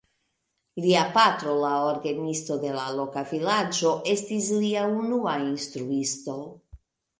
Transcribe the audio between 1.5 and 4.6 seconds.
la orgenisto de la loka vilaĝo, estis